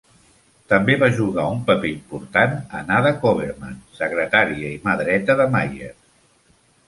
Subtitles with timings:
[0.71, 5.93] També va jugar un paper important Anada Koverman, secretària i "mà dreta" de Mayer.